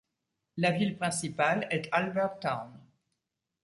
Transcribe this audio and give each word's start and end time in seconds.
La 0.57 0.71
ville 0.71 0.97
principale 0.97 1.67
est 1.69 1.87
Albert 1.91 2.39
Town. 2.39 2.71